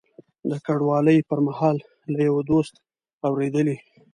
[0.49, 1.77] د کډوالۍ پر مهال
[2.13, 2.73] له یوه دوست
[3.27, 3.77] اورېدلي.